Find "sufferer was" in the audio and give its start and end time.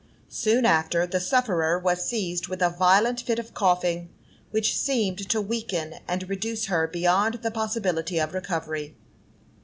1.19-2.03